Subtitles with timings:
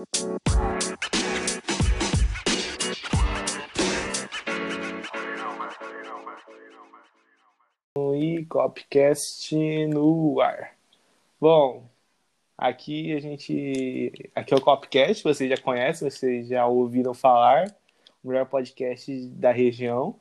[0.00, 0.04] E
[8.46, 9.54] Copcast
[9.88, 10.74] no ar.
[11.38, 11.84] Bom,
[12.56, 14.10] aqui a gente.
[14.34, 17.66] Aqui é o Copcast, vocês já conhecem, vocês já ouviram falar.
[18.24, 20.18] O melhor podcast da região.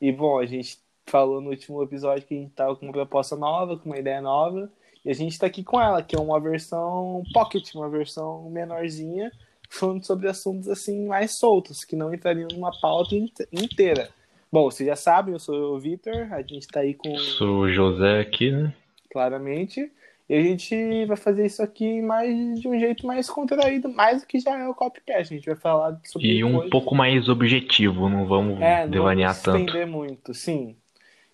[0.00, 3.36] E bom, a gente falou no último episódio que a gente estava com uma proposta
[3.36, 4.68] nova, com uma ideia nova.
[5.04, 9.30] E a gente está aqui com ela, que é uma versão pocket, uma versão menorzinha,
[9.68, 13.14] falando sobre assuntos assim mais soltos, que não entrariam numa pauta
[13.52, 14.08] inteira.
[14.50, 17.16] Bom, vocês já sabem, eu sou o Vitor, a gente está aí com.
[17.18, 18.72] Sou o José aqui, né?
[19.10, 19.90] Claramente.
[20.28, 24.26] E a gente vai fazer isso aqui mais de um jeito mais contraído, mais do
[24.26, 25.34] que já é o Copcast.
[25.34, 26.28] A gente vai falar sobre.
[26.28, 26.70] E um coisas...
[26.70, 29.58] pouco mais objetivo, não vamos é, devanear não tanto.
[29.58, 30.76] estender muito, sim.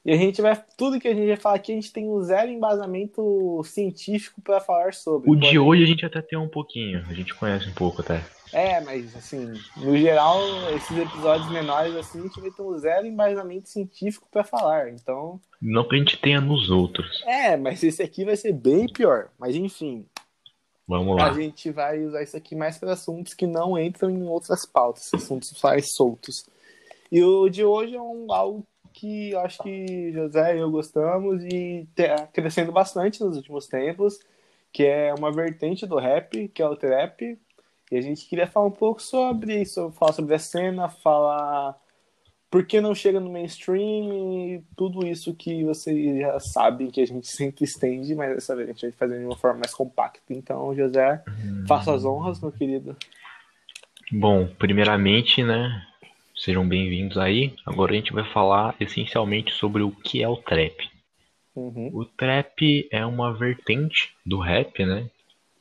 [0.04, 0.60] E a gente vai.
[0.76, 4.60] Tudo que a gente vai falar aqui, a gente tem um zero embasamento científico para
[4.60, 5.30] falar sobre.
[5.30, 8.22] O de hoje a gente até tem um pouquinho, a gente conhece um pouco até.
[8.52, 10.40] É, mas assim, no geral,
[10.74, 14.90] esses episódios menores assim, a gente vai ter um zero embasamento científico para falar.
[14.90, 15.38] Então.
[15.60, 17.22] Não que a gente tenha nos outros.
[17.26, 19.28] É, mas esse aqui vai ser bem pior.
[19.38, 20.06] Mas enfim.
[20.88, 21.30] Vamos lá.
[21.30, 25.08] A gente vai usar isso aqui mais para assuntos que não entram em outras pautas,
[25.14, 26.48] assuntos mais soltos.
[27.12, 31.88] E o de hoje é um algo que acho que José e eu gostamos e
[31.94, 34.18] tá crescendo bastante nos últimos tempos,
[34.72, 37.38] que é uma vertente do rap, que é o trap.
[37.90, 41.76] E a gente queria falar um pouco sobre isso, falar sobre a cena, falar
[42.50, 47.06] por que não chega no mainstream e tudo isso que vocês já sabem que a
[47.06, 50.32] gente sempre estende, mas dessa vez a gente vai fazer de uma forma mais compacta.
[50.34, 51.22] Então, José,
[51.66, 52.96] faça as honras, meu querido.
[54.12, 55.86] Bom, primeiramente, né,
[56.40, 57.52] Sejam bem-vindos aí.
[57.66, 60.88] Agora a gente vai falar essencialmente sobre o que é o trap.
[61.54, 61.90] Uhum.
[61.92, 65.10] O trap é uma vertente do rap, né?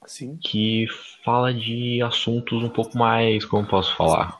[0.05, 0.38] Sim.
[0.41, 0.88] Que
[1.25, 4.39] fala de assuntos um pouco mais, como posso falar?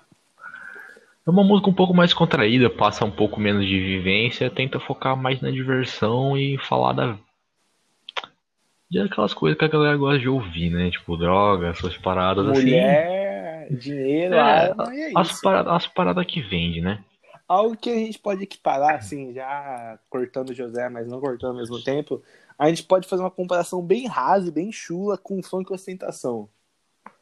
[1.28, 5.18] É uma música um pouco mais contraída, passa um pouco menos de vivência, tenta focar
[5.18, 7.18] mais na diversão e falar da
[8.90, 10.90] de aquelas coisas que a galera gosta de ouvir, né?
[10.90, 12.70] Tipo, droga, essas paradas Mulher, assim.
[12.70, 13.19] Mulher,
[13.70, 15.42] dinheiro, É, arma, e é as, isso.
[15.42, 17.04] paradas, as paradas que vende, né?
[17.48, 21.58] Algo que a gente pode equiparar, assim, já cortando o José, mas não cortando ao
[21.58, 22.22] mesmo tempo,
[22.58, 26.50] a gente pode fazer uma comparação bem rasa e bem chula com funk ostentação.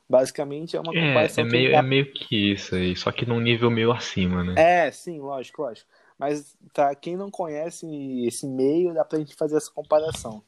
[0.10, 3.12] Basicamente é uma É, comparação é que meio, dá- é meio que isso aí, só
[3.12, 4.56] que num nível meio acima, né?
[4.56, 5.90] É, sim, lógico, lógico.
[6.18, 7.86] Mas pra quem não conhece
[8.26, 10.44] esse meio, dá pra gente fazer essa comparação.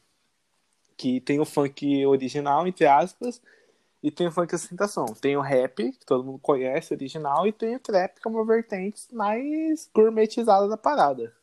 [0.98, 3.42] Que tem o funk original, entre aspas,
[4.02, 5.06] e tem o funk ostentação.
[5.08, 8.46] Tem o rap, que todo mundo conhece, original, e tem o trap, que é uma
[8.46, 11.34] vertente mais gourmetizada da parada.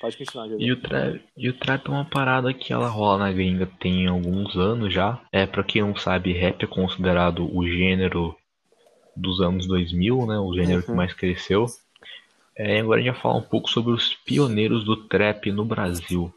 [0.00, 0.48] Pode continuar.
[0.58, 4.06] E o, trap, e o trap é uma parada que ela rola na gringa tem
[4.06, 5.20] alguns anos já.
[5.32, 8.36] É, pra quem não sabe, rap é considerado o gênero
[9.14, 10.38] dos anos 2000, né?
[10.38, 10.96] O gênero que Uhum.
[10.96, 11.66] mais cresceu.
[12.54, 16.32] É, agora a gente vai falar um pouco sobre os pioneiros do trap no Brasil.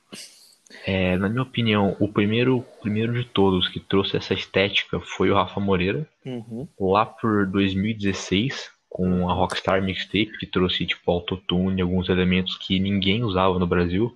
[0.86, 5.36] É, na minha opinião, o primeiro, primeiro de todos que trouxe essa estética foi o
[5.36, 6.68] Rafa Moreira, Uhum.
[6.80, 13.24] lá por 2016, com a Rockstar Mixtape, que trouxe tipo autotune, alguns elementos que ninguém
[13.24, 14.16] usava no Brasil.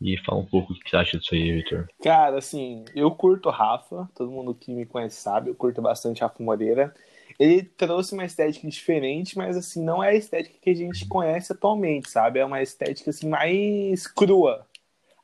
[0.00, 1.88] E fala um pouco o que você acha disso aí, Victor.
[2.00, 6.20] Cara, assim, eu curto o Rafa, todo mundo que me conhece sabe, eu curto bastante
[6.20, 6.94] Rafa Moreira.
[7.38, 11.52] Ele trouxe uma estética diferente, mas assim, não é a estética que a gente conhece
[11.52, 12.38] atualmente, sabe?
[12.38, 14.66] É uma estética assim mais crua.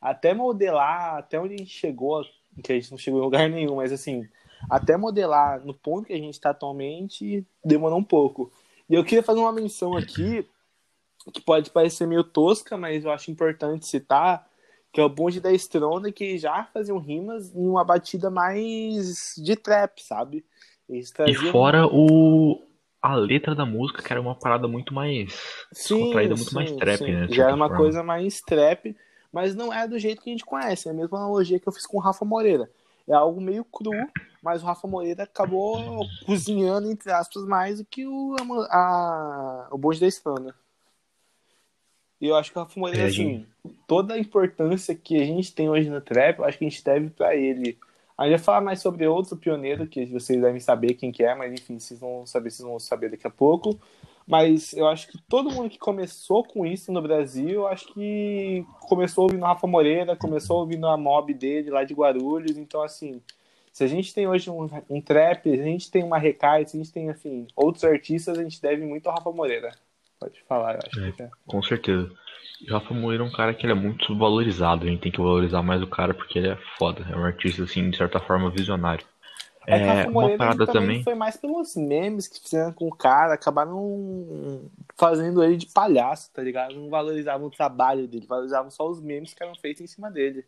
[0.05, 2.23] Até modelar, até onde a gente chegou,
[2.63, 4.27] que a gente não chegou em lugar nenhum, mas assim,
[4.69, 8.51] até modelar no ponto que a gente está atualmente, demorou um pouco.
[8.87, 10.47] E eu queria fazer uma menção aqui,
[11.33, 14.47] que pode parecer meio tosca, mas eu acho importante citar,
[14.93, 19.55] que é o bonde da Estronda, que já faziam rimas em uma batida mais de
[19.55, 20.45] trap, sabe?
[20.87, 22.61] E fora o
[23.01, 25.31] a letra da música, que era uma parada muito mais
[25.71, 27.11] descontraída, muito mais trap, sim.
[27.11, 27.27] né?
[27.29, 27.83] Já era uma forma.
[27.83, 28.95] coisa mais trap,
[29.35, 30.87] mas não é do jeito que a gente conhece.
[30.87, 32.71] É a mesma analogia que eu fiz com o Rafa Moreira.
[33.05, 33.91] É algo meio cru,
[34.41, 38.33] mas o Rafa Moreira acabou cozinhando, entre aspas, mais do que o,
[38.69, 40.55] a, o bonde da Estronda.
[42.21, 43.45] E eu acho que o Rafa Moreira, É, assim,
[43.85, 46.81] toda a importância que a gente tem hoje no trap, eu acho que a gente
[46.81, 47.77] deve pra ele.
[48.17, 51.35] A gente vai falar mais sobre outro pioneiro, que vocês devem saber quem que é,
[51.35, 53.77] mas enfim, vocês vão saber, vocês vão saber daqui a pouco.
[54.27, 59.25] Mas eu acho que todo mundo que começou com isso no Brasil, acho que começou
[59.25, 62.57] ouvindo Rafa Moreira, começou ouvindo a mob dele lá de Guarulhos.
[62.57, 63.21] Então, assim,
[63.71, 66.75] se a gente tem hoje um, um trap, se a gente tem uma Recai, se
[66.75, 69.71] a gente tem, assim, outros artistas, a gente deve muito ao Rafa Moreira.
[70.19, 71.11] Pode falar, eu acho É.
[71.11, 71.29] que é.
[71.45, 72.09] Com certeza.
[72.61, 74.85] E o Rafa Moreira é um cara que ele é muito valorizado.
[74.85, 77.05] A gente tem que valorizar mais o cara porque ele é foda.
[77.11, 79.05] É um artista, assim, de certa forma, visionário.
[79.67, 81.03] É, É, Rafa uma Moreira parada também, também.
[81.03, 86.41] foi mais pelos memes que fizeram com o cara, acabaram fazendo ele de palhaço, tá
[86.41, 86.75] ligado?
[86.75, 90.45] Não valorizavam o trabalho dele, valorizavam só os memes que eram feitos em cima dele.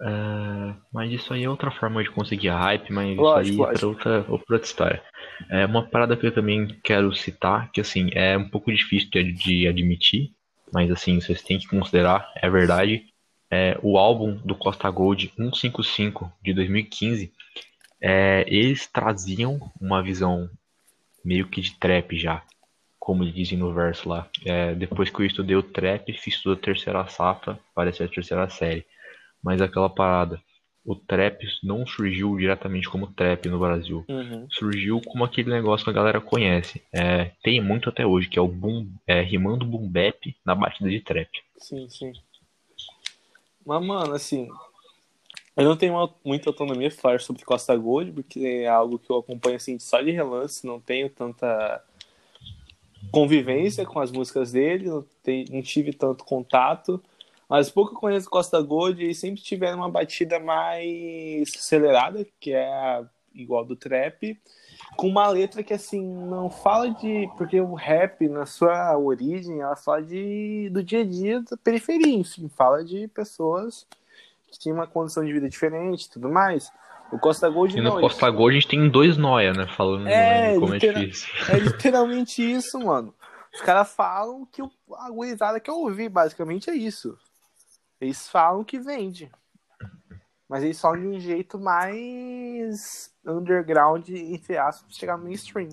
[0.00, 3.84] É, mas isso aí é outra forma de conseguir hype, mas Lógico, isso aí é
[3.84, 3.86] lógico.
[3.86, 5.02] outra, outra história.
[5.50, 9.32] É uma parada que eu também quero citar, que assim, é um pouco difícil de,
[9.32, 10.32] de admitir,
[10.72, 13.06] mas assim, vocês têm que considerar, é verdade.
[13.50, 17.32] É, o álbum do Costa Gold 155 de 2015,
[18.00, 20.48] é, eles traziam uma visão
[21.24, 22.42] meio que de trap já,
[22.98, 24.28] como eles dizem no verso lá.
[24.44, 28.48] É, depois que eu estudei o trap, fiz toda a terceira safra, parece a terceira
[28.48, 28.86] série.
[29.42, 30.40] Mas aquela parada,
[30.84, 34.04] o trap não surgiu diretamente como trap no Brasil.
[34.08, 34.46] Uhum.
[34.50, 36.80] Surgiu como aquele negócio que a galera conhece.
[36.92, 40.88] É, tem muito até hoje, que é o boom, é, rimando boom bap na batida
[40.88, 41.28] de trap.
[41.58, 42.12] Sim, sim.
[43.66, 44.48] Mas, mano, assim,
[45.56, 49.18] eu não tenho uma- muita autonomia falar sobre Costa Gold, porque é algo que eu
[49.18, 51.82] acompanho assim, só de relance, não tenho tanta
[53.10, 57.02] convivência com as músicas dele, não, tem- não tive tanto contato.
[57.48, 63.04] Mas pouco eu conheço Costa Gold e sempre tiveram uma batida mais acelerada, que é
[63.34, 64.38] igual do trap,
[64.96, 67.28] com uma letra que assim não fala de.
[67.36, 72.14] Porque o rap, na sua origem, ela fala de, do dia a dia da periferia,
[72.14, 73.86] enfim, fala de pessoas
[74.56, 76.70] que tinham uma condição de vida diferente e tudo mais.
[77.12, 78.00] O Costa Gold E no não.
[78.00, 79.66] Costa Gold a gente tem dois noia, né?
[79.76, 81.28] Falando É, como é litera- difícil.
[81.48, 83.14] É literalmente isso, mano.
[83.54, 87.16] Os caras falam que o- a gurizada quer ouvir, basicamente é isso.
[88.00, 89.30] Eles falam que vende.
[90.48, 95.68] Mas eles falam de um jeito mais underground, entre aspas, pra chegar no mainstream.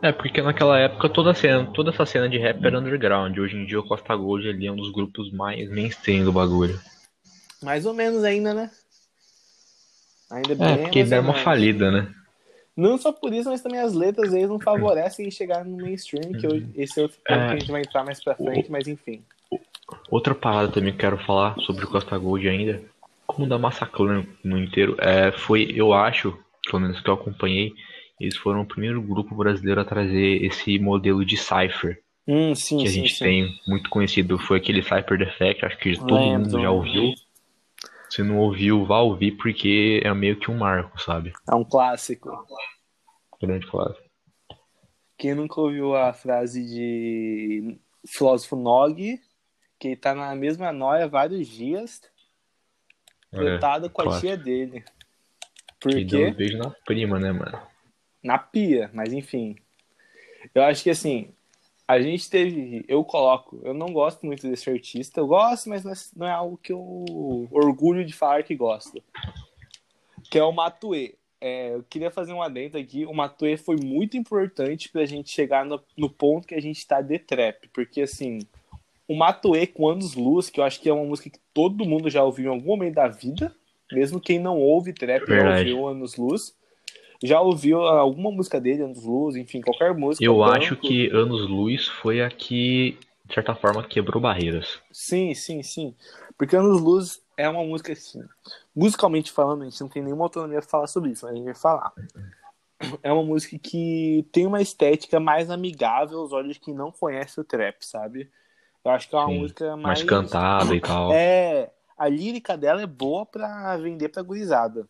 [0.00, 3.38] É, porque naquela época toda cena, toda essa cena de rap era underground.
[3.38, 6.78] Hoje em dia o Costa Gold ali é um dos grupos mais mainstream do bagulho.
[7.62, 8.70] Mais ou menos ainda, né?
[10.30, 10.82] Ainda É, bem.
[10.84, 12.14] porque mais ou deram uma falida, né?
[12.76, 16.46] Não só por isso, mas também as letras deles não favorecem chegar no mainstream, que
[16.46, 17.48] eu- esse é outro ponto É.
[17.48, 19.22] que a gente vai entrar mais pra frente, mas enfim.
[20.10, 22.82] Outra parada também que eu quero falar sobre o Costa Gold ainda,
[23.26, 27.72] como da Massacre no inteiro, é, foi, eu acho, pelo menos que eu acompanhei,
[28.18, 32.84] eles foram o primeiro grupo brasileiro a trazer esse modelo de cipher Hum, sim, que
[32.84, 33.24] a sim, gente sim.
[33.24, 34.38] tem muito conhecido.
[34.38, 36.38] Foi aquele Cypher Defect, acho que todo Lembro.
[36.52, 37.12] mundo já ouviu.
[38.12, 41.32] Se não ouviu, vá ouvir porque é meio que um marco, sabe?
[41.50, 42.28] É um clássico.
[43.40, 43.98] Grande classe.
[45.16, 49.18] Quem nunca ouviu a frase de filósofo Nog,
[49.78, 52.02] que ele tá na mesma noia vários dias,
[53.30, 54.20] com a É, clássico.
[54.20, 54.84] tia dele.
[55.80, 57.66] Por Que deu um beijo na prima, né, mano?
[58.22, 59.56] Na pia, mas enfim.
[60.54, 61.34] Eu acho que assim,
[61.92, 62.84] a gente teve.
[62.88, 65.20] Eu coloco, eu não gosto muito desse artista.
[65.20, 69.02] Eu gosto, mas não é- não é algo que eu orgulho de falar que gosto.
[70.30, 71.14] Que é o Matue.
[71.40, 73.04] É, eu queria fazer um adendo aqui.
[73.04, 77.00] O Matue foi muito importante pra gente chegar no, no ponto que a gente tá
[77.00, 77.68] de trap.
[77.74, 78.38] Porque assim,
[79.08, 82.08] o Matue com Anos Luz, que eu acho que é uma música que todo mundo
[82.08, 83.52] já ouviu em algum momento da vida,
[83.90, 85.72] mesmo quem não ouve trap já Verdade.
[85.72, 86.54] ouviu Anos Luz.
[87.22, 90.24] Já ouviu alguma música dele, Anos Luz, enfim, qualquer música.
[90.24, 90.56] Eu Banco.
[90.56, 94.80] acho que Anos Luz foi a que, de certa forma, quebrou barreiras.
[94.90, 95.94] Sim, sim, sim.
[96.36, 98.22] Porque Anos Luz é uma música assim.
[98.74, 101.44] Musicalmente falando, a gente não tem nenhuma autonomia pra falar sobre isso, mas a gente
[101.44, 101.92] vai falar.
[103.02, 107.40] É uma música que tem uma estética mais amigável aos olhos de quem não conhece
[107.40, 108.28] o trap, sabe?
[108.84, 109.98] Eu acho que é uma Sim, música mais.
[110.00, 111.12] Mais cantada e tal.
[111.12, 114.88] É, a lírica dela é boa pra vender pra gurizada.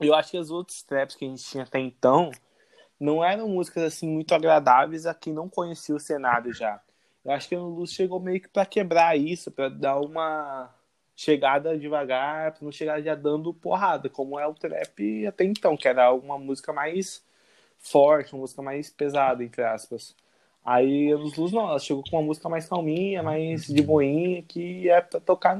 [0.00, 2.30] Eu acho que as outras traps que a gente tinha até então
[2.98, 6.80] não eram músicas assim muito agradáveis a quem não conhecia o cenário já.
[7.24, 10.74] Eu acho que o Luz chegou meio que pra quebrar isso, pra dar uma
[11.14, 15.86] chegada devagar, pra não chegar já dando porrada, como é o trap até então, que
[15.86, 17.22] era uma música mais
[17.78, 20.16] forte, uma música mais pesada, entre aspas.
[20.64, 24.88] Aí Anos Luz não, ela chegou com uma música mais calminha, mais de boinha, que
[24.88, 25.58] é pra tocar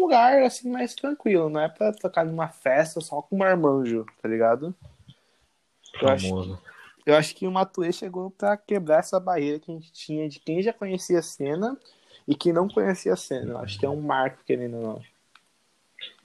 [0.00, 4.74] lugar assim mais tranquilo, não é pra tocar numa festa só com marmanjo, tá ligado?
[6.00, 6.62] Eu acho, Famoso.
[7.06, 10.40] eu acho que o Matuê chegou pra quebrar essa barreira que a gente tinha de
[10.40, 11.76] quem já conhecia a cena
[12.26, 13.52] e quem não conhecia a cena.
[13.52, 15.02] Eu acho que é um marco, querendo ou não.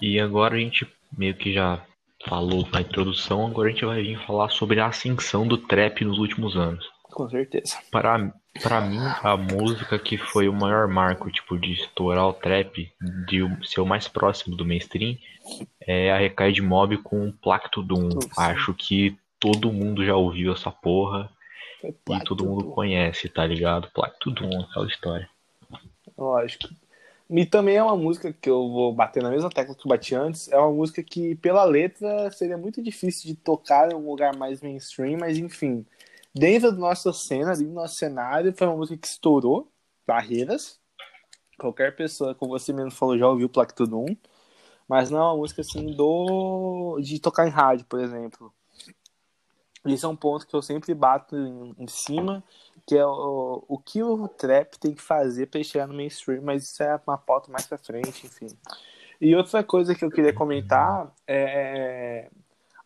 [0.02, 1.84] E agora a gente meio que já
[2.28, 6.18] falou na introdução, agora a gente vai vir falar sobre a ascensão do trap nos
[6.18, 6.95] últimos anos.
[7.16, 7.78] Com certeza.
[7.90, 12.92] Para, para mim, a música que foi o maior marco, tipo, de estourar o trap,
[13.26, 15.18] de ser o mais próximo do mainstream,
[15.80, 18.12] é a Recai de Mob com Placto Doom.
[18.20, 18.30] Sim.
[18.38, 21.32] Acho que todo mundo já ouviu essa porra
[21.82, 23.90] e todo mundo conhece, tá ligado?
[23.94, 25.30] Placto Doom, aquela história.
[26.18, 26.68] Lógico.
[27.30, 30.14] E também é uma música que eu vou bater na mesma tecla que eu bati
[30.14, 30.52] antes.
[30.52, 34.62] É uma música que, pela letra, seria muito difícil de tocar em um lugar mais
[34.62, 35.86] mainstream, mas enfim.
[36.36, 39.72] Dentro da nossa cena, dentro do nosso cenário, foi uma música que estourou
[40.06, 40.82] barreiras.
[41.58, 44.18] Qualquer pessoa, como você mesmo falou, já ouviu Plaque Tudo Um.
[44.86, 47.00] Mas não é uma música assim do.
[47.02, 48.54] de tocar em rádio, por exemplo.
[49.86, 52.44] Isso é um ponto que eu sempre bato em, em cima,
[52.86, 56.64] que é o, o que o trap tem que fazer para chegar no mainstream, mas
[56.64, 58.48] isso é uma pauta mais pra frente, enfim.
[59.22, 62.30] E outra coisa que eu queria comentar é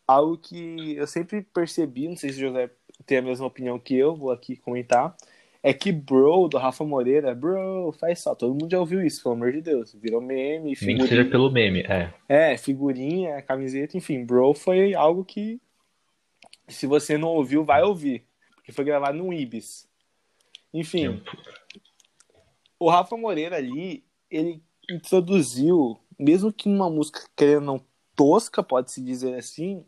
[0.05, 2.69] algo que eu sempre percebi, não sei se o José
[3.05, 5.15] tem a mesma opinião que eu, vou aqui comentar,
[5.61, 8.33] é que Bro, do Rafa Moreira, Bro, faz só.
[8.33, 9.93] Todo mundo já ouviu isso, pelo amor de Deus.
[9.93, 10.99] Virou meme, figurinha.
[10.99, 12.13] Nem seja pelo meme, é.
[12.29, 14.23] É, figurinha, camiseta, enfim.
[14.23, 15.59] Bro foi algo que,
[16.67, 18.23] se você não ouviu, vai ouvir.
[18.55, 19.87] Porque foi gravado no Ibis.
[20.73, 21.21] Enfim,
[22.79, 27.81] o Rafa Moreira ali, ele introduziu, mesmo que numa música querendo não
[28.15, 29.83] tosca, pode-se dizer assim,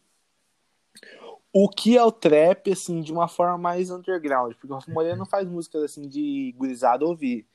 [1.53, 4.53] o que é o trap, assim, de uma forma mais underground.
[4.53, 7.45] Porque o Rafa Moreira não faz músicas, assim, de gurizada ouvir.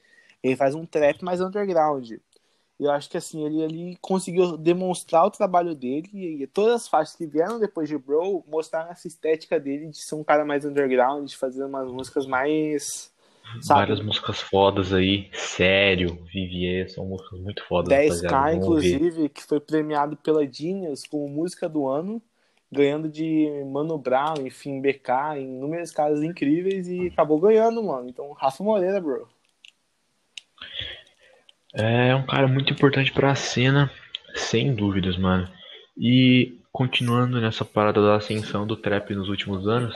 [0.43, 2.11] Ele faz um trap mais underground.
[2.11, 2.21] E
[2.85, 7.17] eu acho que, assim, ele, ele conseguiu demonstrar o trabalho dele e todas as faixas
[7.17, 11.27] que vieram depois de Bro mostraram essa estética dele de ser um cara mais underground,
[11.27, 13.15] de fazer umas músicas mais...
[13.63, 13.81] Sabe?
[13.81, 17.89] Várias músicas fodas aí, sério, Vivier, são músicas muito fodas.
[17.97, 22.21] 10K, inclusive, que foi premiado pela Genius como música do ano
[22.71, 28.09] ganhando de Mano Brown, enfim, BK, em inúmeros casos incríveis e acabou ganhando, mano.
[28.09, 29.29] Então, Rafa Moreira, bro.
[31.73, 33.91] É um cara muito importante para a cena,
[34.35, 35.49] sem dúvidas, mano.
[35.97, 39.95] E continuando nessa parada da ascensão do trap nos últimos anos,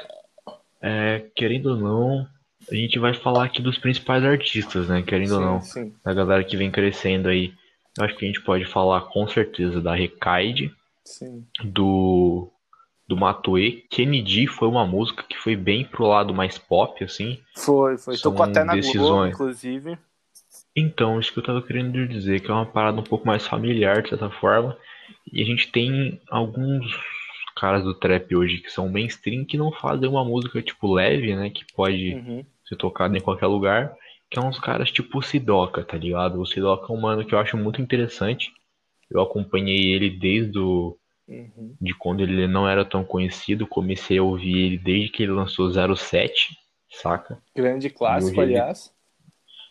[0.81, 2.29] é, querendo ou não,
[2.71, 5.03] a gente vai falar aqui dos principais artistas, né?
[5.03, 5.95] Querendo sim, ou não, sim.
[6.05, 7.53] da galera que vem crescendo aí.
[7.99, 10.73] Eu acho que a gente pode falar com certeza da Recaide,
[11.05, 11.45] Sim.
[11.65, 12.51] do
[13.11, 13.85] do Matue.
[13.91, 17.41] Kennedy foi uma música que foi bem pro lado mais pop, assim.
[17.57, 18.17] Foi, foi.
[18.17, 19.03] São Tocou até na decisões.
[19.37, 19.99] Globo, inclusive.
[20.77, 24.01] Então, isso que eu tava querendo dizer, que é uma parada um pouco mais familiar,
[24.01, 24.79] de certa forma.
[25.33, 26.87] E a gente tem alguns
[27.57, 31.51] caras do trap hoje que são mainstream que não fazem uma música, tipo, leve, né?
[31.51, 32.45] Que pode uhum.
[32.65, 33.93] ser tocada em qualquer lugar.
[34.31, 36.41] Que é uns caras tipo o Sidoca, tá ligado?
[36.41, 38.53] O Sidoca é um mano que eu acho muito interessante.
[39.11, 40.97] Eu acompanhei ele desde o
[41.31, 41.77] Uhum.
[41.81, 45.71] De quando ele não era tão conhecido, comecei a ouvir ele desde que ele lançou
[45.71, 46.59] 07,
[46.91, 47.41] saca?
[47.55, 48.93] Grande clássico, aliás.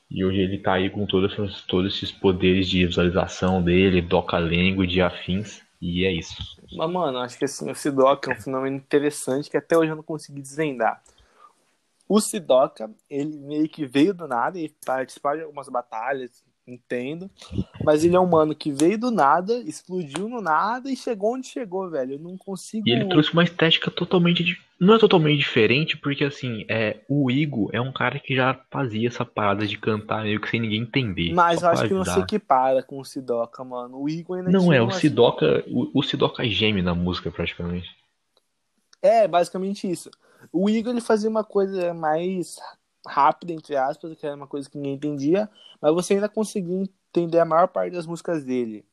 [0.10, 4.40] Ele, e hoje ele tá aí com todos, todos esses poderes de visualização dele, Doca
[4.40, 6.36] Language e afins, e é isso.
[6.76, 9.96] Mas, mano, acho que assim, o Sidoca é um fenômeno interessante que até hoje eu
[9.96, 11.04] não consegui desvendar.
[12.08, 17.30] O Sidoca, ele meio que veio do nada e participar de algumas batalhas, entendo.
[17.84, 21.48] Mas ele é um mano que veio do nada, explodiu no nada e chegou onde
[21.48, 22.14] chegou, velho.
[22.14, 22.88] Eu não consigo.
[22.88, 24.58] E ele trouxe uma estética totalmente.
[24.80, 29.08] Não é totalmente diferente, porque assim, é, o Igo é um cara que já fazia
[29.08, 31.34] essa parada de cantar meio que sem ninguém entender.
[31.34, 34.02] Mas eu acho que não se equipara com o Sidoca, mano.
[34.02, 35.64] O Igo ainda Não, é, o Sidoca.
[35.68, 37.90] O, o Sidoca geme na música, praticamente.
[39.02, 40.10] É, basicamente isso.
[40.52, 42.58] O Igor ele fazia uma coisa mais
[43.10, 45.50] rápida, entre aspas, que era uma coisa que ninguém entendia,
[45.82, 48.86] mas você ainda conseguia entender a maior parte das músicas dele.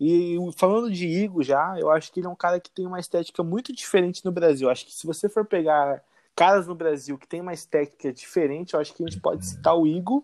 [0.00, 2.98] E falando de Igor já, eu acho que ele é um cara que tem uma
[2.98, 4.66] estética muito diferente no Brasil.
[4.66, 6.02] Eu acho que se você for pegar
[6.34, 9.76] caras no Brasil que tem uma estética diferente, eu acho que a gente pode citar
[9.76, 10.22] o Igor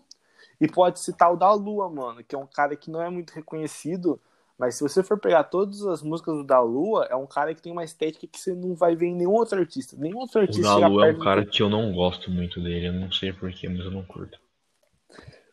[0.58, 3.32] e pode citar o da Lua, mano, que é um cara que não é muito
[3.32, 4.18] reconhecido,
[4.58, 7.60] mas se você for pegar todas as músicas do Da Lua, é um cara que
[7.60, 9.94] tem uma estética que você não vai ver em nenhum outro artista.
[9.98, 10.76] Nenhum outro artista.
[10.76, 12.88] O Da Lua é um cara que eu não gosto muito dele.
[12.88, 14.38] Eu não sei porquê, mas eu não curto.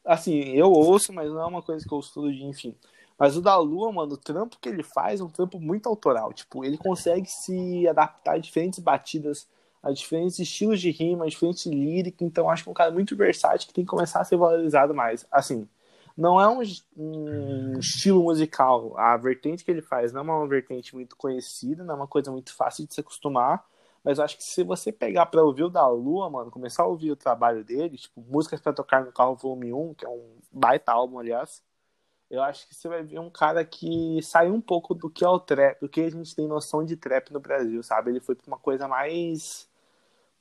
[0.05, 2.75] Assim, eu ouço, mas não é uma coisa que eu ouço todo dia, enfim.
[3.19, 6.31] Mas o da Lua, mano, o trampo que ele faz é um trampo muito autoral.
[6.31, 9.47] Tipo, ele consegue se adaptar a diferentes batidas,
[9.81, 12.23] a diferentes estilos de rima, a diferentes lírica.
[12.23, 14.93] Então, acho que é um cara muito versátil que tem que começar a ser valorizado
[14.93, 15.25] mais.
[15.29, 15.67] Assim,
[16.15, 16.61] não é um,
[16.95, 18.97] um, estilo musical.
[18.97, 22.31] A vertente que ele faz não é uma vertente muito conhecida, não é uma coisa
[22.31, 23.65] muito fácil de se acostumar.
[24.03, 27.11] Mas acho que se você pegar pra ouvir o da Lua, mano, começar a ouvir
[27.11, 30.91] o trabalho dele, tipo, músicas para tocar no carro volume 1, que é um baita
[30.91, 31.63] álbum, aliás,
[32.29, 35.29] eu acho que você vai ver um cara que sai um pouco do que é
[35.29, 38.11] o trap, do que a gente tem noção de trap no Brasil, sabe?
[38.11, 39.69] Ele foi pra uma coisa mais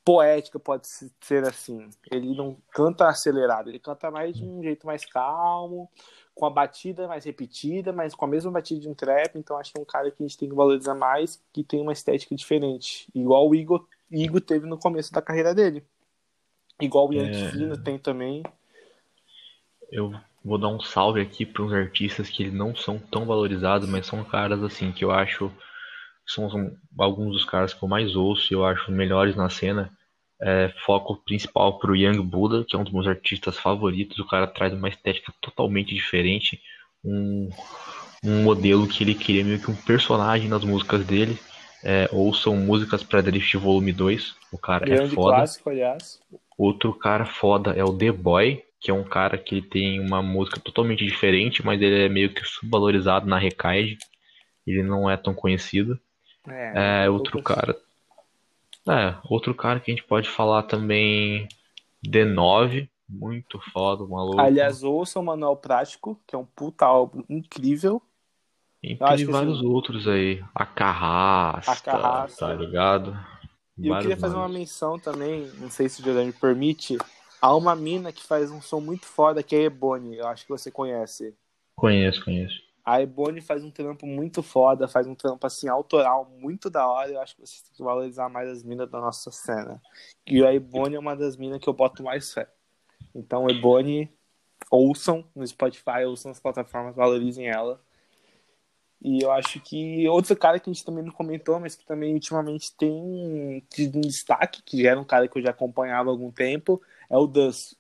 [0.05, 1.89] poética, pode ser assim.
[2.11, 5.89] Ele não canta acelerado, ele canta mais de um jeito mais calmo,
[6.35, 9.37] com a batida mais repetida, mas com a mesma batida de um trap.
[9.37, 11.81] Então acho que é um cara que a gente tem que valorizar mais, que tem
[11.81, 13.09] uma estética diferente.
[13.15, 15.85] Igual o Igor, Igor teve no começo da carreira dele.
[16.81, 17.77] Igual o Yankee é...
[17.77, 18.43] Tem também.
[19.91, 20.13] Eu
[20.45, 24.25] vou dar um salve aqui para uns artistas que não são tão valorizados, mas são
[24.25, 25.53] caras assim que eu acho
[26.27, 26.49] são
[26.99, 29.91] alguns dos caras que eu mais ouço e eu acho melhores na cena.
[30.41, 34.19] É, foco principal pro Young Buddha, que é um dos meus artistas favoritos.
[34.19, 36.61] O cara traz uma estética totalmente diferente,
[37.05, 37.49] um,
[38.25, 41.39] um modelo que ele queria meio que um personagem nas músicas dele.
[41.85, 44.37] É, ouçam músicas para Drift Volume 2.
[44.53, 45.37] O cara é Grande é foda.
[45.37, 46.21] clássico, aliás.
[46.57, 50.61] Outro cara foda é o The Boy, que é um cara que tem uma música
[50.61, 53.99] totalmente diferente, mas ele é meio que subvalorizado na Recaide.
[54.67, 55.99] Ele não é tão conhecido.
[56.49, 57.77] É, é outro cara.
[58.89, 61.49] É, outro cara que a gente pode falar também.
[62.05, 64.41] D9, muito foda, maluco.
[64.41, 68.03] Aliás, ouça o Manual Prático, que é um puta álbum incrível.
[68.83, 69.67] E tem vários esse...
[69.67, 70.43] outros aí.
[70.53, 72.47] A Carrasta, a Carrasta.
[72.47, 73.17] tá ligado?
[73.79, 76.99] E eu queria fazer uma menção também, não sei se o Jordan me permite,
[77.43, 80.17] Há uma mina que faz um som muito foda, que é a Ebony.
[80.17, 81.35] Eu acho que você conhece.
[81.75, 82.55] Conheço, conheço.
[82.85, 87.13] A Ebony faz um trampo muito foda, faz um trampo assim, autoral, muito da hora.
[87.13, 89.81] Eu acho que vocês têm que valorizar mais as minas da nossa cena.
[90.27, 92.49] E a Ebony é uma das minas que eu boto mais fé.
[93.15, 94.11] Então, Ebony,
[94.71, 97.81] ouçam no Spotify, ouçam nas plataformas, valorizem ela.
[99.05, 102.15] E eu acho que outro cara que a gente também não comentou, mas que também
[102.15, 106.81] ultimamente tem um destaque, que era um cara que eu já acompanhava há algum tempo,
[107.11, 107.77] é o Dus.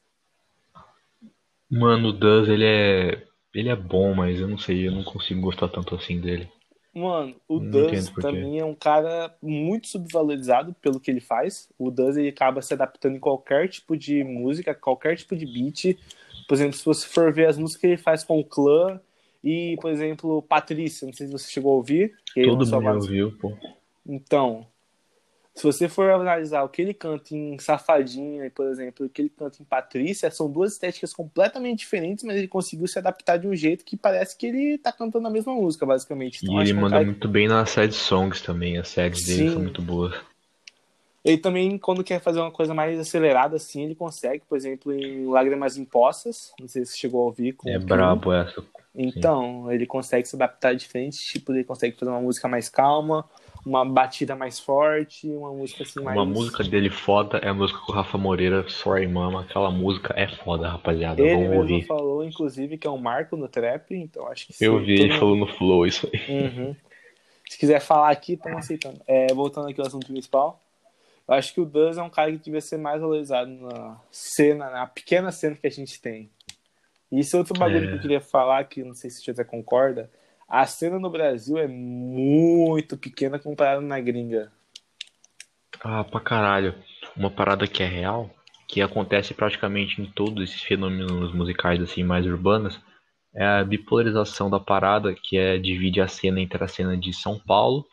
[1.70, 3.31] Mano, o Dus, ele é.
[3.54, 6.48] Ele é bom, mas eu não sei, eu não consigo gostar tanto assim dele.
[6.94, 11.68] Mano, o Dus também é um cara muito subvalorizado pelo que ele faz.
[11.78, 15.98] O Dus ele acaba se adaptando em qualquer tipo de música, qualquer tipo de beat.
[16.46, 19.00] Por exemplo, se você for ver as músicas que ele faz com o clã
[19.42, 22.12] e, por exemplo, Patrícia, não sei se você chegou a ouvir.
[22.34, 23.56] Todo mundo ouviu, pô.
[24.06, 24.66] Então,
[25.54, 29.28] se você for analisar o que ele canta em Safadinha, por exemplo, o que ele
[29.28, 33.54] canta em Patrícia, são duas estéticas completamente diferentes, mas ele conseguiu se adaptar de um
[33.54, 36.40] jeito que parece que ele tá cantando a mesma música, basicamente.
[36.42, 37.04] Então, e ele manda cara...
[37.04, 40.14] muito bem nas sad songs também, as sads dele são muito boas.
[41.24, 45.26] Ele também, quando quer fazer uma coisa mais acelerada, assim, ele consegue, por exemplo, em
[45.26, 47.54] Lágrimas Impostas, não sei se chegou a ouvir.
[47.66, 48.64] é brabo essa.
[48.94, 49.74] Então, Sim.
[49.74, 53.24] ele consegue se adaptar a diferentes tipos, ele consegue fazer uma música mais calma,
[53.64, 56.16] uma batida mais forte, uma música assim mais.
[56.16, 59.42] Uma música dele foda é a música com o Rafa Moreira, Sorry Mama.
[59.42, 61.22] Aquela música é foda, rapaziada.
[61.22, 61.86] Ele Vamos ouvir.
[61.86, 65.36] falou, inclusive, que é um marco no trap, então acho que Eu vi ele falou
[65.36, 66.42] no Flow isso aí.
[66.42, 66.76] Uhum.
[67.48, 69.00] Se quiser falar aqui, estamos aceitando.
[69.06, 70.60] É, voltando aqui ao assunto principal.
[71.28, 74.70] Eu acho que o Duz é um cara que devia ser mais valorizado na cena,
[74.70, 76.30] na pequena cena que a gente tem.
[77.12, 77.88] E esse outro bagulho é.
[77.88, 80.10] que eu queria falar, que não sei se você concorda,
[80.52, 84.52] a cena no Brasil é muito pequena comparada na gringa.
[85.82, 86.74] Ah, pra caralho.
[87.16, 88.28] Uma parada que é real,
[88.68, 92.78] que acontece praticamente em todos esses fenômenos musicais assim mais urbanos,
[93.34, 97.38] é a bipolarização da parada, que é divide a cena entre a cena de São
[97.38, 97.86] Paulo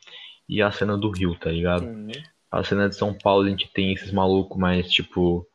[0.48, 1.86] e a cena do Rio, tá ligado?
[1.86, 2.12] Uhum.
[2.52, 5.48] A cena de São Paulo a gente tem esses malucos mais tipo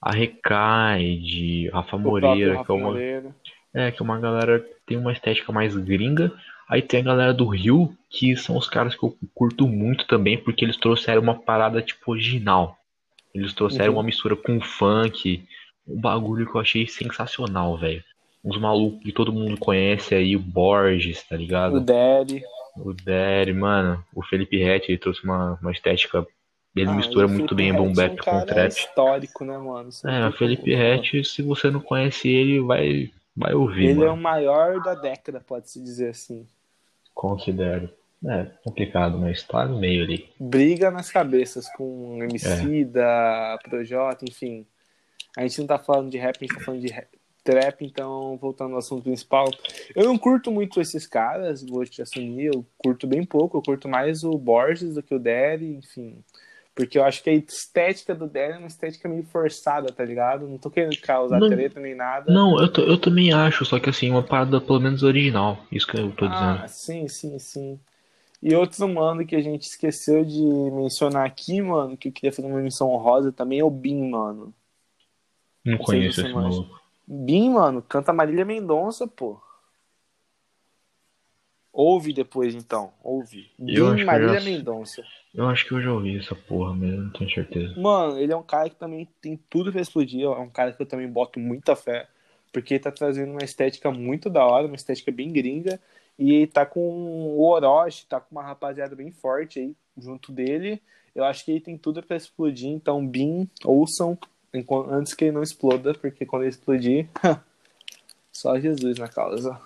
[0.00, 3.34] a Recaide, Rafa Moreira, Rafa que é uma Moreira.
[3.76, 6.32] É, que uma galera tem uma estética mais gringa.
[6.68, 10.38] Aí tem a galera do Rio, que são os caras que eu curto muito também,
[10.38, 12.76] porque eles trouxeram uma parada tipo original.
[13.34, 13.98] Eles trouxeram uhum.
[13.98, 15.44] uma mistura com funk,
[15.86, 18.02] um bagulho que eu achei sensacional, velho.
[18.42, 21.76] Uns malucos que todo mundo conhece aí, o Borges, tá ligado?
[21.76, 22.42] O Daddy.
[22.78, 24.02] O Daddy, mano.
[24.14, 26.26] O Felipe Rett, ele trouxe uma, uma estética
[26.76, 28.70] ele ah, mistura muito bem boom bap é um com trap.
[28.70, 29.90] histórico, né, mano?
[29.90, 33.86] Você é, o Felipe Rett, se você não conhece ele, vai Vai ouvir.
[33.86, 34.10] Ele mano.
[34.10, 36.46] é o maior da década, pode-se dizer assim.
[37.14, 37.90] Considero.
[38.24, 40.28] É complicado, mas tá no meio ali.
[40.40, 42.84] Briga nas cabeças com MC é.
[42.84, 44.66] da Projota, enfim.
[45.36, 47.08] A gente não tá falando de rap, a gente tá falando de rap,
[47.44, 49.48] trap, então voltando ao assunto principal.
[49.94, 53.86] Eu não curto muito esses caras, vou te assumir, eu curto bem pouco, eu curto
[53.86, 56.24] mais o Borges do que o Daddy, enfim.
[56.76, 60.46] Porque eu acho que a estética do Danny é uma estética meio forçada, tá ligado?
[60.46, 62.30] Não tô querendo causar não, treta nem nada.
[62.30, 65.58] Não, eu, eu também acho, só que assim, uma parada pelo menos original.
[65.72, 66.60] Isso que eu tô dizendo.
[66.62, 67.80] Ah, sim, sim, sim.
[68.42, 72.46] E outro mano que a gente esqueceu de mencionar aqui, mano, que eu queria fazer
[72.46, 74.52] uma menção honrosa também é o Bin, mano.
[75.64, 76.78] Não, não conheço esse maluco.
[77.08, 79.40] Bin, mano, canta Marília Mendonça, pô.
[81.72, 82.92] Ouve depois, então.
[83.02, 83.50] Ouve.
[83.58, 84.44] Bin Marília já...
[84.44, 85.02] Mendonça.
[85.36, 87.78] Eu acho que eu já ouvi essa porra mesmo, não tenho certeza.
[87.78, 90.24] Mano, ele é um cara que também tem tudo pra explodir.
[90.24, 92.08] É um cara que eu também boto muita fé.
[92.52, 95.78] Porque ele tá trazendo uma estética muito da hora, uma estética bem gringa.
[96.18, 100.80] E ele tá com o Orochi, tá com uma rapaziada bem forte aí junto dele.
[101.14, 102.70] Eu acho que ele tem tudo para explodir.
[102.70, 104.18] Então, Bin, ouçam
[104.90, 107.08] antes que ele não exploda, porque quando ele explodir,
[108.36, 109.58] Só Jesus na causa.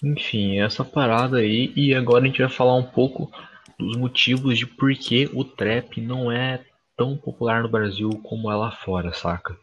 [0.00, 1.72] Enfim, essa parada aí.
[1.74, 3.32] E agora a gente vai falar um pouco
[3.82, 6.64] dos motivos de por que o trap não é
[6.96, 9.58] tão popular no Brasil como é lá fora, saca?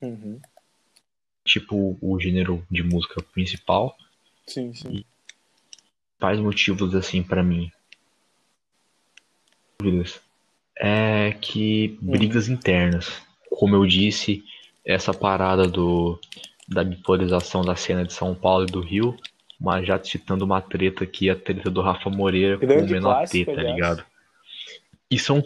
[0.00, 0.40] Uhum.
[1.44, 3.96] Tipo, o gênero de música principal.
[4.46, 5.04] Sim, sim.
[6.18, 7.70] Faz motivos assim para mim.
[10.78, 13.22] É que brigas internas.
[13.50, 14.44] Como eu disse,
[14.84, 16.20] essa parada do
[16.68, 19.16] da bipolarização da cena de São Paulo e do Rio,
[19.60, 23.44] mas já citando uma treta aqui, a treta do Rafa Moreira Grande com o T,
[23.44, 24.04] tá ligado?
[25.10, 25.42] E são,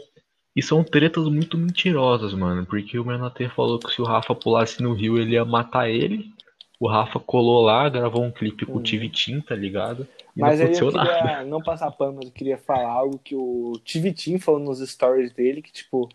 [0.55, 4.35] e são tretas muito mentirosas, mano, porque o Menor T falou que se o Rafa
[4.35, 6.33] pulasse no Rio ele ia matar ele.
[6.79, 8.83] O Rafa colou lá, gravou um clipe com o Uhum.
[8.83, 10.09] Tivitim, tá ligado?
[10.35, 11.45] E Mas não aí eu queria nada.
[11.45, 15.61] não passar pano, mas eu queria falar algo que o Tivitim falou nos stories dele,
[15.61, 16.09] que tipo,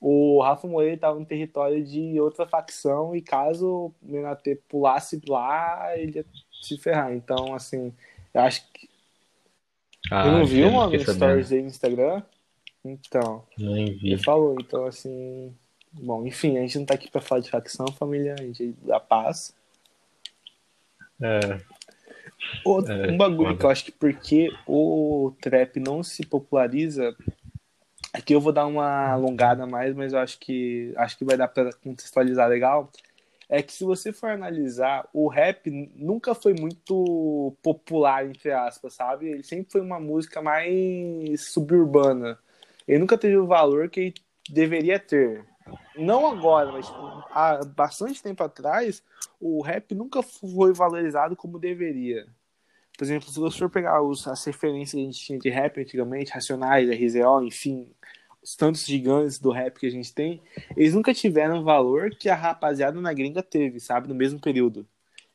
[0.00, 5.92] o Rafa Moreira estava no território de outra facção e caso o Menatê pulasse lá,
[5.98, 6.24] ele ia
[6.64, 7.12] se ferrar.
[7.12, 7.92] Então, assim,
[8.32, 8.88] eu acho que.
[10.10, 12.22] Ah, eu não vi uma stories dele no Instagram.
[12.84, 14.12] Então, Nem vi.
[14.12, 15.54] ele falou, então assim.
[15.92, 18.98] Bom, enfim, a gente não tá aqui pra falar de facção, família, a gente da
[19.00, 19.54] paz.
[21.22, 21.60] É,
[22.64, 23.58] Outro, É, um bagulho foda.
[23.58, 27.16] que eu acho que porque o trap não se populariza,
[28.12, 31.48] aqui eu vou dar uma alongada mais, mas eu acho que acho que vai dar
[31.48, 32.90] pra contextualizar legal.
[33.48, 39.28] É que se você for analisar, o rap nunca foi muito popular, entre aspas, sabe?
[39.28, 42.38] Ele sempre foi uma música mais suburbana.
[42.88, 44.14] Ele nunca teve o valor que
[44.50, 45.44] deveria ter.
[45.96, 49.02] Não agora, mas tipo, há bastante tempo atrás,
[49.40, 52.26] o rap nunca foi valorizado como deveria.
[52.96, 55.80] Por exemplo, se você for pegar os, as referências que a gente tinha de rap
[55.80, 57.88] antigamente, Racionais, RZO, enfim,
[58.56, 60.42] tantos gigantes do rap que a gente tem,
[60.76, 64.86] eles nunca tiveram o valor que a rapaziada na gringa teve, sabe, no mesmo período.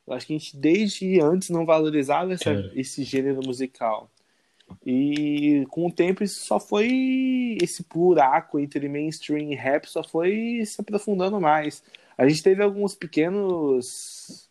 [0.05, 2.71] Eu acho que a gente desde antes não valorizava essa, É.
[2.75, 4.09] esse gênero musical.
[4.85, 10.63] E com o tempo isso só foi esse buraco entre mainstream e rap só foi
[10.65, 11.83] se aprofundando mais.
[12.17, 14.47] A gente teve alguns pequenos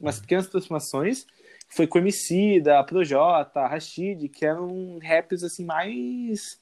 [0.00, 1.26] umas pequenas transformações
[1.68, 6.56] foi com o Emicida, Projota, Rashid, que eram raps assim mais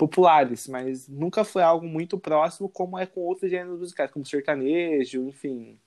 [0.00, 5.28] populares, mas nunca foi algo muito próximo como é com outros gêneros musicais, como sertanejo,
[5.28, 5.78] enfim.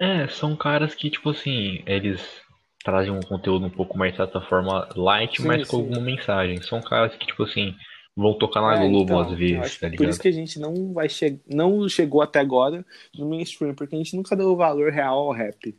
[0.00, 2.42] É, são caras que, tipo assim, eles
[2.84, 5.82] trazem um conteúdo um pouco mais, de certa forma, light, Sim, mas com sim.
[5.82, 6.60] alguma mensagem.
[6.62, 7.74] São caras que, tipo assim,
[8.16, 10.10] vão tocar na É, Globo então, às vezes, tá que Por ligado?
[10.10, 12.84] isso que a gente não vai che não chegou até agora
[13.14, 15.78] no mainstream, porque a gente nunca deu o valor real ao rap.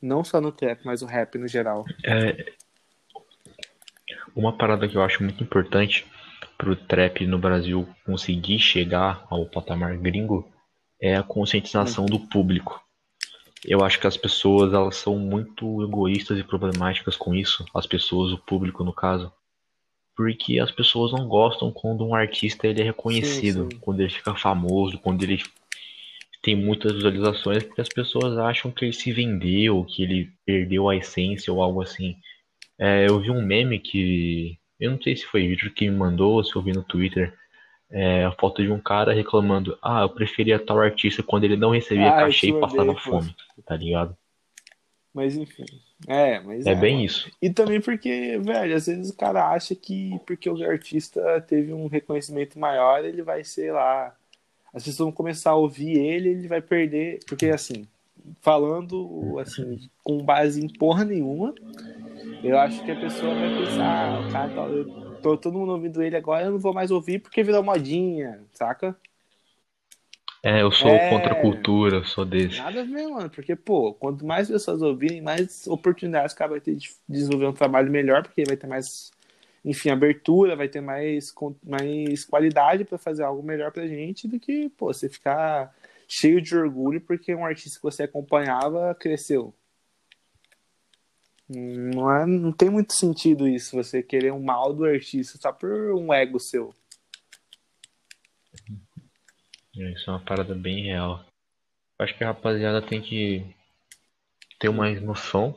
[0.00, 1.92] Não só no trap, mas o rap no geral.
[2.04, 2.52] É,
[4.34, 6.06] uma parada que eu acho muito importante
[6.56, 10.48] pro trap no Brasil conseguir chegar ao patamar gringo
[11.00, 12.80] é a conscientização do público.
[13.64, 18.32] Eu acho que as pessoas elas são muito egoístas e problemáticas com isso, as pessoas,
[18.32, 19.32] o público no caso,
[20.16, 23.78] porque as pessoas não gostam quando um artista ele é reconhecido, Sim, sim.
[23.80, 25.42] quando ele fica famoso, quando ele
[26.42, 30.96] tem muitas visualizações, porque as pessoas acham que ele se vendeu, que ele perdeu a
[30.96, 32.16] essência ou algo assim.
[32.78, 34.58] É, eu vi um meme que.
[34.80, 36.82] Eu não sei se foi o Victor que me mandou ou se eu vi no
[36.82, 37.32] Twitter.
[37.94, 41.70] É, a foto de um cara reclamando: Ah, eu preferia tal artista quando ele não
[41.70, 43.20] recebia Ah, cachê e passava odeio, pô.
[43.20, 43.34] fome,
[43.66, 44.16] tá ligado?
[45.14, 45.66] Mas enfim.
[46.08, 47.04] É, mas É bem mano.
[47.06, 47.30] isso.
[47.40, 51.86] E também porque, velho, às vezes o cara acha que porque o artista teve um
[51.86, 54.16] reconhecimento maior, ele vai, sei lá.
[54.72, 57.20] As pessoas vão começar a ouvir ele, ele vai perder.
[57.28, 57.86] Porque, assim,
[58.40, 61.54] falando assim, com base em porra nenhuma,
[62.42, 64.86] eu acho que a pessoa vai pensar, ah, o cara tá, eu
[65.22, 68.96] tô todo mundo ouvindo ele agora, eu não vou mais ouvir porque virou modinha, saca?
[70.44, 71.08] É, eu sou É.
[71.10, 72.58] contra a cultura, eu sou desse.
[72.58, 76.60] Nada a ver, mano, porque, pô, quanto mais pessoas ouvirem, mais oportunidades o cara vai
[76.60, 79.12] ter de desenvolver um trabalho melhor, porque vai ter mais,
[79.64, 81.32] enfim, abertura, vai ter mais,
[81.64, 85.72] mais qualidade pra fazer algo melhor pra gente do que, pô, você ficar
[86.08, 89.54] cheio de orgulho porque um artista que você acompanhava cresceu.
[91.54, 95.70] Não, é, não tem muito sentido isso, você querer um mal do artista só por
[95.94, 96.74] um ego seu.
[99.74, 101.24] Isso é uma parada bem real.
[101.98, 103.44] Acho que a rapaziada tem que
[104.58, 105.56] ter mais noção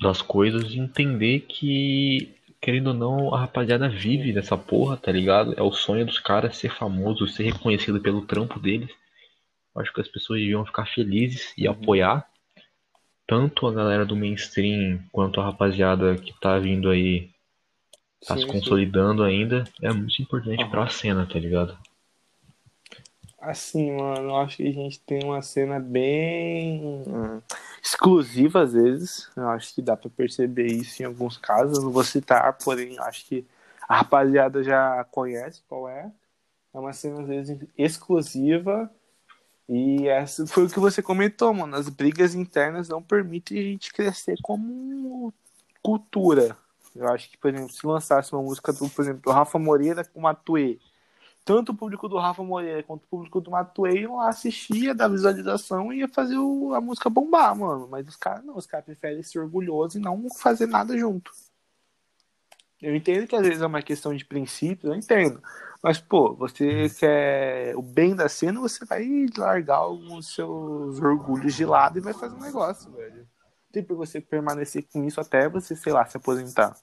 [0.00, 5.54] das coisas e entender que, querendo ou não, a rapaziada vive dessa porra, tá ligado?
[5.56, 8.90] É o sonho dos caras ser famoso, ser reconhecido pelo trampo deles.
[9.76, 11.72] Acho que as pessoas deviam ficar felizes e Uhum.
[11.72, 12.28] apoiar
[13.26, 17.30] tanto a galera do mainstream quanto a rapaziada que tá vindo aí,
[18.26, 18.52] tá se Sim, sim.
[18.52, 19.64] consolidando ainda.
[19.82, 20.70] É muito importante Aham.
[20.70, 21.76] pra cena, tá ligado?
[23.40, 27.42] Assim, mano, eu acho que a gente tem uma cena bem hum,
[27.82, 29.30] exclusiva às vezes.
[29.36, 31.76] Eu acho que dá pra perceber isso em alguns casos.
[31.76, 33.44] Eu não vou citar, porém, acho que
[33.86, 36.10] a rapaziada já conhece qual é.
[36.72, 38.90] É uma cena às vezes exclusiva.
[39.68, 41.74] E essa foi o que você comentou, mano.
[41.76, 45.32] As brigas internas não permitem a gente crescer como
[45.82, 46.56] cultura.
[46.94, 50.04] Eu acho que, por exemplo, se lançasse uma música do, por exemplo, do Rafa Moreira
[50.04, 50.78] com Matuê
[51.44, 55.92] tanto o público do Rafa Moreira quanto o público do Matuei iam lá assistir, visualização
[55.92, 57.86] e ia fazer o, a música bombar, mano.
[57.88, 61.30] Mas os caras não, os caras preferem ser orgulhosos e não fazer nada junto.
[62.80, 65.42] Eu entendo que às vezes é uma questão de princípio, eu entendo.
[65.84, 71.66] Mas, pô, você quer o bem da cena, você vai largar alguns seus orgulhos de
[71.66, 73.28] lado e vai fazer um negócio, velho.
[73.70, 76.74] Tem por você permanecer com isso até você, sei lá, se aposentar.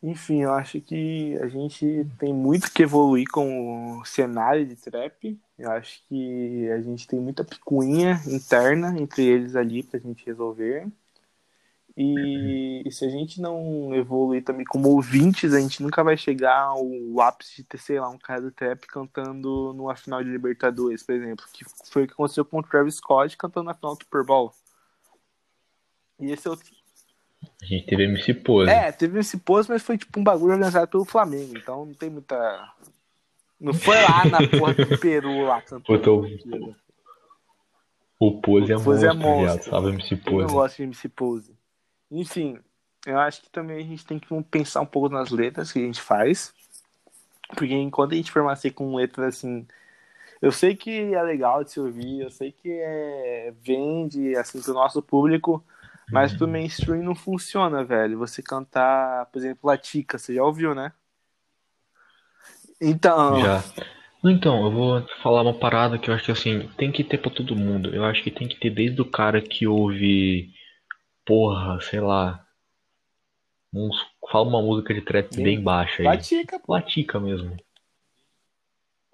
[0.00, 5.36] Enfim, eu acho que a gente tem muito que evoluir com o cenário de trap.
[5.58, 10.86] Eu acho que a gente tem muita picuinha interna entre eles ali pra gente resolver.
[11.96, 16.58] E, e se a gente não evoluir também como ouvintes, a gente nunca vai chegar
[16.58, 21.02] ao ápice de ter, sei lá, um cara do trap cantando numa final de Libertadores,
[21.02, 21.44] por exemplo.
[21.52, 24.52] Que foi o que aconteceu com o Travis Scott cantando na final do Super Bowl.
[26.18, 26.66] E esse é outro
[27.60, 28.70] a gente teve MC Pose.
[28.70, 32.10] É, teve MC Pose, mas foi tipo um bagulho organizado pelo Flamengo, então não tem
[32.10, 32.72] muita.
[33.60, 35.84] Não foi lá na porra do Peru lá cantando.
[38.18, 40.36] O Pose, o é, Pose monstro, é monstro, sabe MC Pose.
[40.36, 41.56] Eu não gosto de MC Pose.
[42.12, 42.58] Enfim,
[43.06, 45.82] eu acho que também a gente tem que pensar um pouco nas letras que a
[45.82, 46.54] gente faz.
[47.56, 49.66] Porque enquanto a gente permanecer com letras assim.
[50.40, 54.74] Eu sei que é legal de se ouvir, eu sei que é, vende assim pro
[54.74, 55.64] nosso público,
[56.10, 58.18] mas pro mainstream não funciona, velho.
[58.18, 60.92] Você cantar, por exemplo, Latica, você já ouviu, né?
[62.80, 63.40] Então.
[63.40, 63.62] Já.
[64.24, 67.30] Então, eu vou falar uma parada que eu acho que assim, tem que ter pra
[67.30, 67.94] todo mundo.
[67.94, 70.52] Eu acho que tem que ter desde o cara que ouve.
[71.24, 72.44] Porra, sei lá.
[73.72, 73.96] Uns,
[74.30, 76.06] fala uma música de trap bem, bem baixa aí.
[76.06, 76.72] Latica, pô.
[76.72, 77.56] Latica mesmo.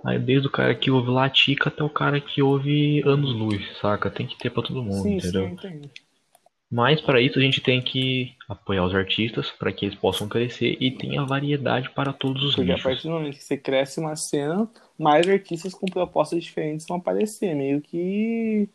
[0.04, 4.10] Aí desde o cara que ouve Latica até o cara que ouve Anos Luz, saca?
[4.10, 5.56] Tem que ter pra todo mundo, sim, entendeu?
[5.60, 5.82] Sim.
[6.70, 10.76] Mas para isso a gente tem que apoiar os artistas para que eles possam crescer
[10.78, 12.84] e tenha variedade para todos os Porque nichos.
[12.84, 16.98] a partir do momento que você cresce uma cena, mais artistas com propostas diferentes vão
[16.98, 18.68] aparecer, meio que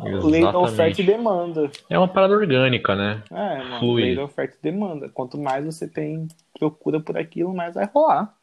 [0.00, 0.26] Exatamente.
[0.30, 1.70] lei da oferta e demanda.
[1.90, 3.22] É uma parada orgânica, né?
[3.30, 5.08] É, uma lei da oferta e demanda.
[5.08, 8.34] Quanto mais você tem procura por aquilo, mais vai rolar.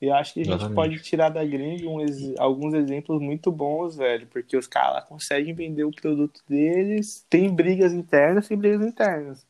[0.00, 0.74] Eu acho que a gente Exatamente.
[0.74, 2.04] pode tirar da gringa um,
[2.38, 7.92] alguns exemplos muito bons, velho, porque os caras conseguem vender o produto deles, tem brigas
[7.92, 9.46] internas, tem brigas internas.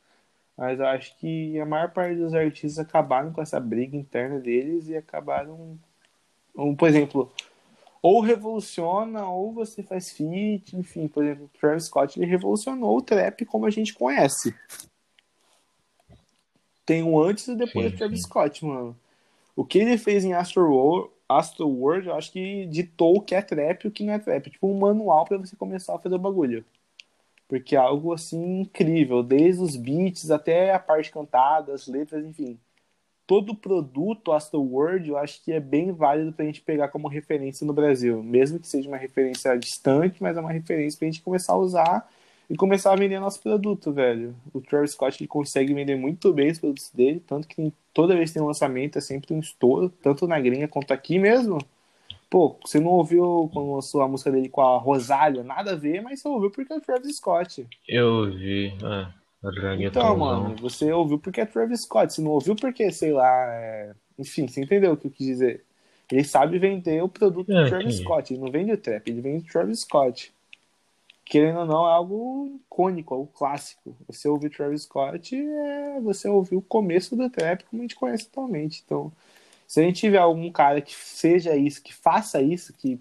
[0.56, 4.88] Mas eu acho que a maior parte dos artistas acabaram com essa briga interna deles
[4.88, 5.78] e acabaram,
[6.56, 7.30] um, por exemplo,
[8.02, 13.02] ou revoluciona, ou você faz feat, enfim, por exemplo, o Travis Scott ele revolucionou o
[13.02, 14.54] trap como a gente conhece.
[16.84, 18.26] Tem um antes e depois sim, do Travis sim.
[18.26, 18.96] Scott, mano.
[19.56, 23.34] O que ele fez em Astro World, Astro World, eu acho que ditou o que
[23.34, 24.50] é trap e o que não é trap.
[24.50, 26.64] Tipo um manual para você começar a fazer o bagulho.
[27.48, 32.58] Porque é algo assim incrível, desde os beats até a parte cantada, as letras, enfim.
[33.26, 37.66] Todo produto Astro World eu acho que é bem válido pra gente pegar como referência
[37.66, 38.22] no Brasil.
[38.22, 42.08] Mesmo que seja uma referência distante, mas é uma referência pra gente começar a usar
[42.48, 44.34] e começar a vender nosso produto, velho.
[44.54, 48.30] O Travis Scott ele consegue vender muito bem os produtos dele, tanto que toda vez
[48.30, 51.58] que tem um lançamento é sempre um estouro, tanto na gringa quanto aqui mesmo.
[52.30, 55.42] Pô, você não ouviu quando lançou a música dele com a Rosália?
[55.42, 57.66] Nada a ver, mas você ouviu porque é o Travis Scott.
[57.88, 59.06] Eu ouvi, é.
[59.86, 63.92] Então, mano, você ouviu porque é Travis Scott, você não ouviu porque, sei lá, é...
[64.18, 65.64] enfim, você entendeu o que eu quis dizer.
[66.10, 69.20] Ele sabe vender o produto é, do Travis Scott, ele não vende o trap, ele
[69.20, 70.32] vende o Travis Scott
[71.26, 73.96] querendo ou não, é algo icônico, algo clássico.
[74.06, 78.28] Você ouvir Travis Scott é você ouvir o começo do trap como a gente conhece
[78.30, 78.82] atualmente.
[78.86, 79.12] Então,
[79.66, 83.00] se a gente tiver algum cara que seja isso, que faça isso, que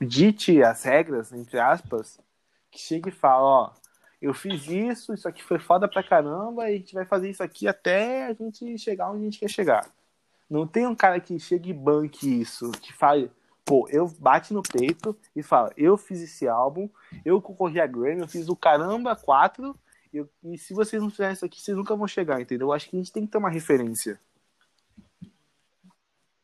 [0.00, 2.20] dite as regras, entre aspas,
[2.70, 3.70] que chegue e fala, ó,
[4.24, 7.42] eu fiz isso, isso aqui foi foda pra caramba, e a gente vai fazer isso
[7.42, 9.86] aqui até a gente chegar onde a gente quer chegar.
[10.48, 13.30] Não tem um cara que chegue e banque isso, que fale,
[13.66, 16.88] pô, eu bate no peito e fala, eu fiz esse álbum,
[17.22, 19.78] eu concorri a Grammy, eu fiz o Caramba 4,
[20.12, 22.68] e, e se vocês não fizerem isso aqui, vocês nunca vão chegar, entendeu?
[22.68, 24.18] Eu acho que a gente tem que ter uma referência.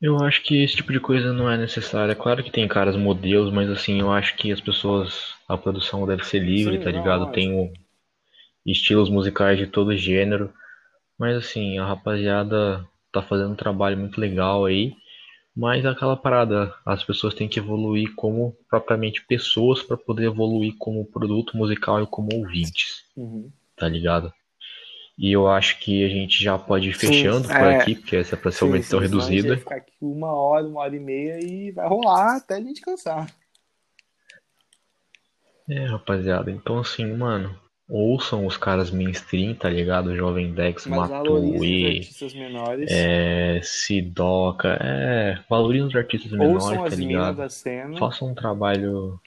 [0.00, 2.12] Eu acho que esse tipo de coisa não é necessário.
[2.12, 6.06] É claro que tem caras modelos, mas assim, eu acho que as pessoas, a produção
[6.06, 7.26] deve ser livre, Sim, tá ligado?
[7.26, 7.72] Não, tem
[8.64, 10.52] estilos musicais de todo gênero.
[11.18, 14.94] Mas assim, a rapaziada tá fazendo um trabalho muito legal aí.
[15.54, 21.04] Mas aquela parada, as pessoas têm que evoluir como propriamente pessoas para poder evoluir como
[21.04, 23.04] produto musical e como ouvintes.
[23.14, 23.50] Uhum.
[23.76, 24.32] Tá ligado?
[25.20, 28.16] E eu acho que a gente já pode ir fechando sim, por é, aqui, porque
[28.16, 29.48] essa é pra ser uma edição reduzida.
[29.48, 32.80] Vai ficar aqui uma hora, uma hora e meia e vai rolar até a gente
[32.80, 33.30] cansar.
[35.68, 36.50] É, rapaziada.
[36.50, 37.54] Então, assim, mano,
[37.86, 40.16] ouçam os caras mainstream, tá ligado?
[40.16, 42.00] Jovem Dex, Matue,
[42.88, 47.36] é, Sidoca, é, valorizem os artistas menores, tá ligado?
[47.36, 47.98] Da cena.
[47.98, 49.20] Façam um trabalho.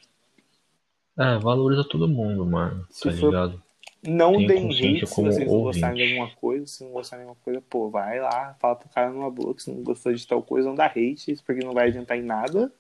[1.20, 3.63] É, valoriza todo mundo, mano, se tá ligado?
[4.06, 6.66] Não deem hate se vocês não gostarem de alguma coisa.
[6.66, 9.64] Se não gostarem de alguma coisa, pô, vai lá, fala pro cara numa boa que
[9.64, 12.72] se não gostou de tal coisa, não dá hate, porque não vai adiantar em nada.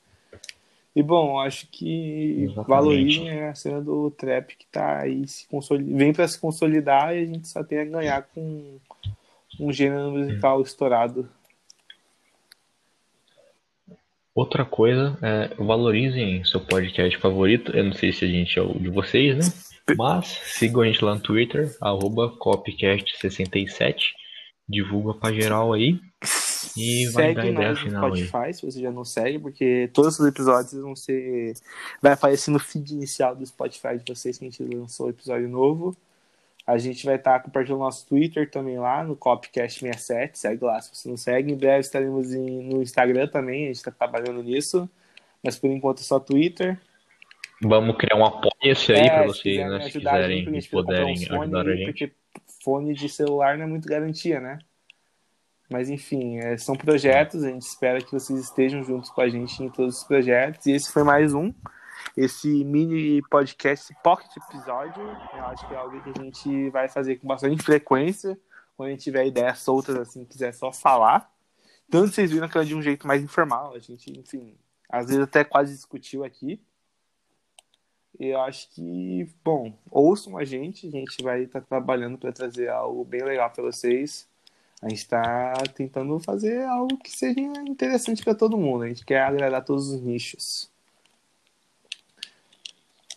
[0.96, 2.68] E bom, acho que Exatamente.
[2.68, 7.24] valorizem a cena do trap que tá aí se consolidar, vem para se consolidar e
[7.24, 8.78] a gente só tem a ganhar com
[9.60, 11.28] um gênero musical estourado.
[14.36, 17.76] Outra coisa é valorizem seu podcast favorito.
[17.76, 19.73] Eu não sei se a gente é o de vocês, né?
[19.98, 24.13] Mas sigam a gente lá no Twitter, arroba copcast67.
[24.67, 26.00] Divulga pra geral aí.
[26.78, 28.54] E vai dar ideia final no Spotify, aí.
[28.54, 31.54] se você já não segue, porque todos os episódios vão ser.
[32.02, 35.50] Vai aparecer no feed inicial do Spotify de vocês que a gente lançou o episódio
[35.50, 35.96] novo.
[36.65, 40.32] A gente vai estar compartilhando nosso Twitter também lá, no Copcast67.
[40.36, 41.52] Segue lá se você não segue.
[41.52, 44.89] Em breve estaremos em, no Instagram também, a gente está trabalhando nisso.
[45.43, 46.80] Mas por enquanto é só Twitter.
[47.63, 49.82] Vamos criar um apoia-se aí é, para vocês, né?
[49.84, 51.86] Se quiserem e puderem um ajudar a gente.
[51.86, 52.12] Porque
[52.63, 54.60] fone de celular não é muito garantia, né?
[55.69, 59.63] Mas enfim, é, são projetos, a gente espera que vocês estejam juntos com a gente
[59.63, 60.65] em todos os projetos.
[60.65, 61.54] E esse foi mais um.
[62.17, 67.15] Esse mini podcast, pocket episódio, eu acho que é algo que a gente vai fazer
[67.15, 68.38] com bastante frequência.
[68.76, 71.32] Quando a gente tiver ideias soltas, assim, quiser só falar.
[71.89, 73.73] Tanto vocês viram que é de um jeito mais informal.
[73.73, 74.56] A gente, enfim,
[74.89, 76.60] às vezes até quase discutiu aqui.
[78.26, 82.70] Eu acho que, bom, ouçam a gente, a gente vai estar tá trabalhando para trazer
[82.70, 84.28] algo bem legal para vocês.
[84.82, 88.84] A gente está tentando fazer algo que seja interessante para todo mundo.
[88.84, 90.70] A gente quer agradar todos os nichos.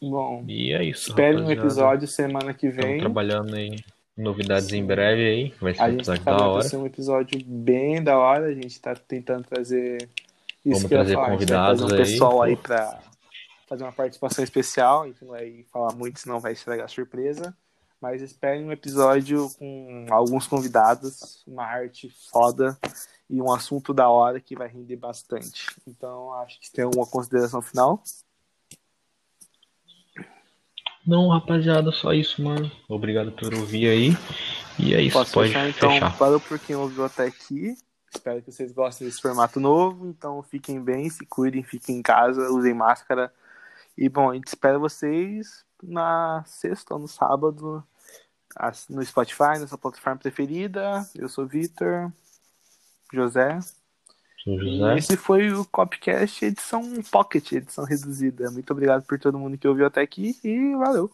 [0.00, 1.10] Bom, e é isso.
[1.10, 2.96] Espere um episódio semana que vem.
[2.96, 3.76] Estamos trabalhando em
[4.16, 4.78] novidades Sim.
[4.78, 5.54] em breve aí.
[5.60, 6.52] Vai ser um episódio da hora.
[6.60, 8.46] Vai ser um episódio bem da hora.
[8.46, 10.08] A gente está tentando trazer
[10.64, 11.96] isso Vamos trazer convidados um aí.
[11.96, 13.00] pessoal aí para
[13.66, 15.02] fazer uma participação especial.
[15.02, 17.56] A gente não vai falar muito, senão vai estragar a surpresa.
[18.00, 22.78] Mas esperem um episódio com alguns convidados, uma arte foda
[23.28, 25.66] e um assunto da hora que vai render bastante.
[25.86, 28.02] Então, acho que tem alguma consideração final.
[31.06, 32.70] Não, rapaziada, só isso, mano.
[32.88, 34.10] Obrigado por ouvir aí.
[34.78, 36.16] E é isso, Posso pode fechar, então, fechar.
[36.16, 37.76] Valeu por quem ouviu até aqui.
[38.12, 40.06] Espero que vocês gostem desse formato novo.
[40.06, 43.32] Então, fiquem bem, se cuidem, fiquem em casa, usem máscara.
[43.96, 47.84] E, bom, a gente espera vocês na sexta ou no sábado
[48.88, 51.06] no Spotify, na sua plataforma preferida.
[51.14, 52.10] Eu sou Vitor,
[53.12, 53.58] José.
[54.42, 54.94] Sou José.
[54.94, 58.50] E esse foi o Copcast edição Pocket, edição reduzida.
[58.50, 61.10] Muito obrigado por todo mundo que ouviu até aqui e valeu!